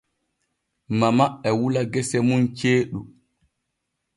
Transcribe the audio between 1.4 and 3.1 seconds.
e wula gese mun ceeɗu.